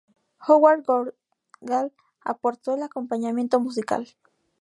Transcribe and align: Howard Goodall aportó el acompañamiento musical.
Howard 0.39 0.83
Goodall 1.61 1.93
aportó 2.23 2.73
el 2.73 2.81
acompañamiento 2.81 3.59
musical. 3.59 4.07